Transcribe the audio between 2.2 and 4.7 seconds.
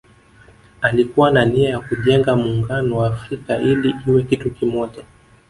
Muungano wa Afrika ili iwe kitu